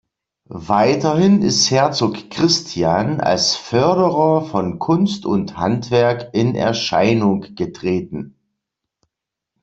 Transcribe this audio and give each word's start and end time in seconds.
Weiterhin 0.49 1.43
ist 1.43 1.69
Herzog 1.69 2.31
Christian 2.31 3.19
als 3.21 3.55
Förderer 3.55 4.41
von 4.41 4.79
Kunst 4.79 5.27
und 5.27 5.57
Handwerk 5.57 6.33
in 6.33 6.55
Erscheinung 6.55 7.53
getreten. 7.53 8.33